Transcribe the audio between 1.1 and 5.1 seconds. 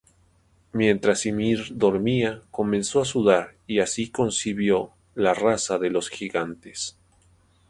Ymir dormía, comenzó a sudar y así concibió